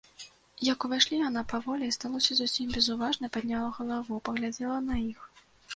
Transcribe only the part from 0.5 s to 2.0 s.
Як увайшлі, яна паволі і,